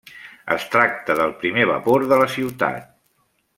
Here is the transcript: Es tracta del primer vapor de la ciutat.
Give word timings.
Es 0.55 0.63
tracta 0.75 1.17
del 1.19 1.35
primer 1.45 1.67
vapor 1.73 2.07
de 2.13 2.21
la 2.25 2.29
ciutat. 2.39 2.91